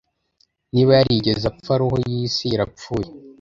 [0.73, 3.07] Niba yarigeze apfa roho yisi irapfuye